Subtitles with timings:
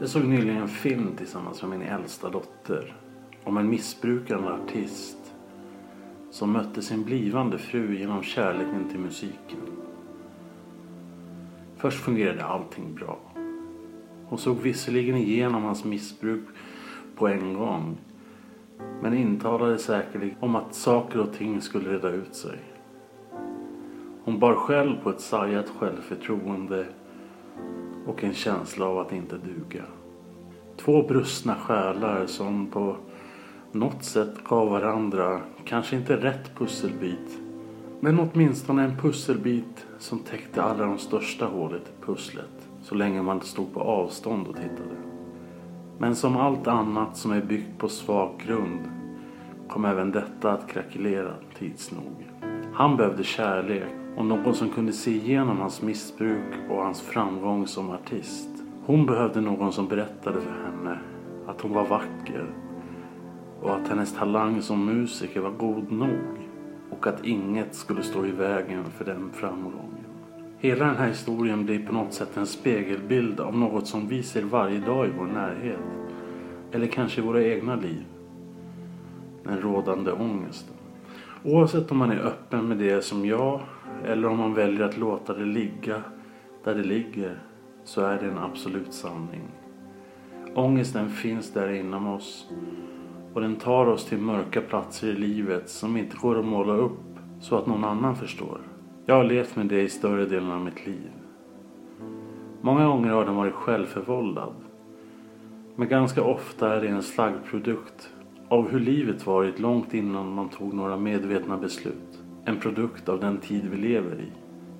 [0.00, 2.96] Jag såg nyligen en film tillsammans med min äldsta dotter
[3.44, 5.34] om en missbrukande artist
[6.30, 9.58] som mötte sin blivande fru genom kärleken till musiken.
[11.76, 13.18] Först fungerade allting bra.
[14.24, 16.44] Hon såg visserligen igenom hans missbruk
[17.16, 17.98] på en gång
[19.02, 22.58] men intalade säkerligen om att saker och ting skulle reda ut sig.
[24.24, 26.86] Hon bar själv på ett sargat självförtroende
[28.10, 29.84] och en känsla av att inte duga.
[30.76, 32.96] Två brustna själar som på
[33.72, 37.38] något sätt gav varandra, kanske inte rätt pusselbit,
[38.00, 43.40] men åtminstone en pusselbit som täckte alla de största hålet i pusslet så länge man
[43.40, 44.96] stod på avstånd och tittade.
[45.98, 48.80] Men som allt annat som är byggt på svag grund
[49.68, 52.28] kom även detta att krackelera tids nog.
[52.74, 57.90] Han behövde kärlek och någon som kunde se igenom hans missbruk och hans framgång som
[57.90, 58.48] artist.
[58.86, 60.98] Hon behövde någon som berättade för henne
[61.46, 62.46] att hon var vacker
[63.62, 66.38] och att hennes talang som musiker var god nog
[66.90, 70.04] och att inget skulle stå i vägen för den framgången.
[70.58, 74.42] Hela den här historien blir på något sätt en spegelbild av något som vi ser
[74.42, 75.80] varje dag i vår närhet.
[76.72, 78.04] Eller kanske i våra egna liv.
[79.44, 80.74] Den rådande ångesten.
[81.44, 83.60] Oavsett om man är öppen med det som jag
[84.04, 86.02] eller om man väljer att låta det ligga
[86.64, 87.38] där det ligger
[87.84, 89.42] så är det en absolut sanning.
[90.54, 92.50] Ångesten finns där inom oss
[93.34, 97.18] och den tar oss till mörka platser i livet som inte går att måla upp
[97.40, 98.60] så att någon annan förstår.
[99.06, 101.10] Jag har levt med det i större delen av mitt liv.
[102.60, 104.54] Många gånger har den varit självförvållad.
[105.76, 108.10] Men ganska ofta är det en slaggprodukt
[108.48, 112.22] av hur livet varit långt innan man tog några medvetna beslut.
[112.44, 114.32] En produkt av den tid vi lever i.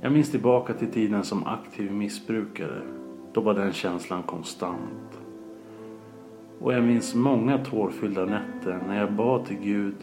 [0.00, 2.82] Jag minns tillbaka till tiden som aktiv missbrukare.
[3.32, 5.18] Då var den känslan konstant.
[6.60, 9.94] Och jag minns många tårfyllda nätter när jag bad till Gud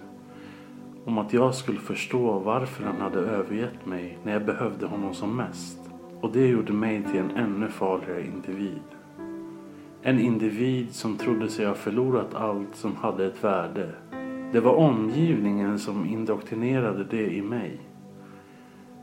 [1.05, 5.37] om att jag skulle förstå varför han hade övergett mig när jag behövde honom som
[5.37, 5.79] mest.
[6.21, 8.81] Och det gjorde mig till en ännu farligare individ.
[10.01, 13.89] En individ som trodde sig ha förlorat allt som hade ett värde.
[14.51, 17.79] Det var omgivningen som indoktrinerade det i mig.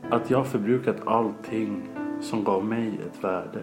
[0.09, 1.81] Att jag förbrukat allting
[2.21, 3.61] som gav mig ett värde.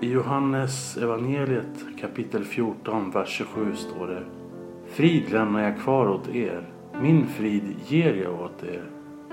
[0.00, 4.22] I Johannes evangeliet kapitel 14, vers 27 står det
[4.86, 6.68] Frid lämnar jag kvar åt er,
[7.02, 8.84] min frid ger jag åt er.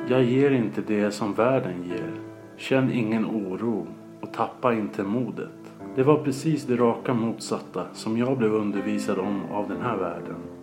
[0.09, 2.11] Jag ger inte det som världen ger.
[2.57, 3.87] Känn ingen oro
[4.21, 5.73] och tappa inte modet.
[5.95, 10.54] Det var precis det raka motsatta som jag blev undervisad om av den här världen.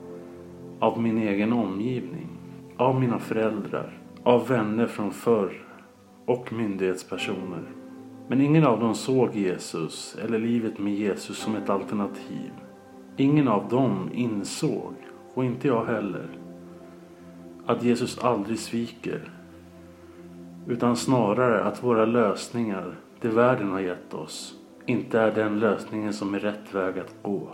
[0.82, 2.28] Av min egen omgivning.
[2.76, 3.98] Av mina föräldrar.
[4.22, 5.66] Av vänner från förr.
[6.26, 7.62] Och myndighetspersoner.
[8.28, 12.50] Men ingen av dem såg Jesus eller livet med Jesus som ett alternativ.
[13.16, 14.94] Ingen av dem insåg,
[15.34, 16.28] och inte jag heller,
[17.66, 19.30] att Jesus aldrig sviker.
[20.66, 24.54] Utan snarare att våra lösningar, det världen har gett oss,
[24.86, 27.48] inte är den lösningen som är rätt väg att gå.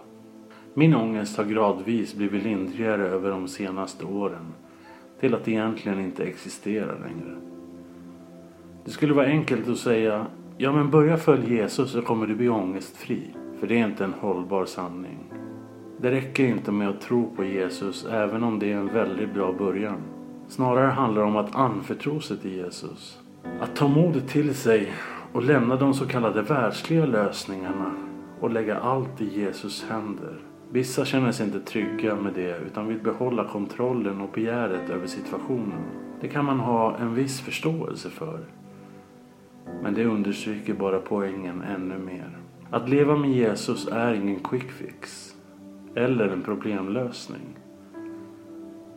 [0.78, 4.54] Min ångest har gradvis blivit lindrigare över de senaste åren
[5.20, 7.36] till att egentligen inte existera längre.
[8.84, 10.26] Det skulle vara enkelt att säga
[10.58, 13.22] Ja men börja följa Jesus så kommer du bli ångestfri.
[13.60, 15.18] För det är inte en hållbar sanning.
[16.00, 19.52] Det räcker inte med att tro på Jesus även om det är en väldigt bra
[19.52, 19.98] början.
[20.48, 23.18] Snarare handlar det om att anförtro sig till Jesus.
[23.60, 24.92] Att ta modet till sig
[25.32, 27.92] och lämna de så kallade världsliga lösningarna
[28.40, 30.38] och lägga allt i Jesus händer.
[30.70, 35.82] Vissa känner sig inte trygga med det utan vill behålla kontrollen och begäret över situationen.
[36.20, 38.40] Det kan man ha en viss förståelse för.
[39.82, 42.38] Men det understryker bara poängen ännu mer.
[42.70, 45.34] Att leva med Jesus är ingen quick fix.
[45.94, 47.56] Eller en problemlösning.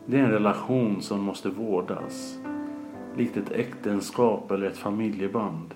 [0.05, 2.39] Det är en relation som måste vårdas.
[3.17, 5.75] likt ett äktenskap eller ett familjeband.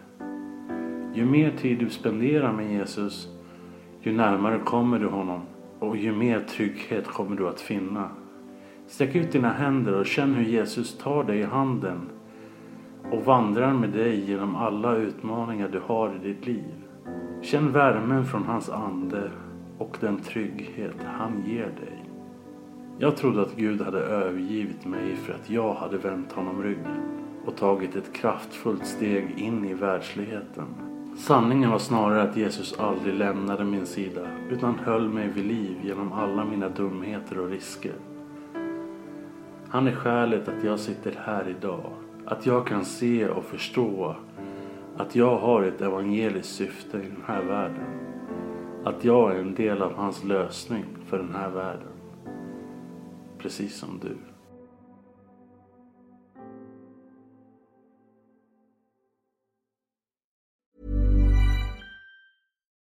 [1.13, 3.29] Ju mer tid du spenderar med Jesus,
[4.01, 5.41] ju närmare kommer du honom
[5.79, 8.09] och ju mer trygghet kommer du att finna.
[8.87, 12.09] Sträck ut dina händer och känn hur Jesus tar dig i handen
[13.11, 16.73] och vandrar med dig genom alla utmaningar du har i ditt liv.
[17.41, 19.31] Känn värmen från hans ande
[19.77, 22.05] och den trygghet han ger dig.
[22.99, 27.55] Jag trodde att Gud hade övergivit mig för att jag hade vänt honom ryggen och
[27.55, 30.94] tagit ett kraftfullt steg in i världsligheten.
[31.15, 36.13] Sanningen var snarare att Jesus aldrig lämnade min sida utan höll mig vid liv genom
[36.13, 37.93] alla mina dumheter och risker.
[39.69, 41.91] Han är skälet att jag sitter här idag.
[42.25, 44.15] Att jag kan se och förstå
[44.97, 47.85] att jag har ett evangeliskt syfte i den här världen.
[48.83, 51.93] Att jag är en del av hans lösning för den här världen.
[53.37, 54.34] Precis som du.